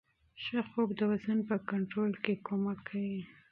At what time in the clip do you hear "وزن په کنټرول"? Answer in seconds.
1.11-2.11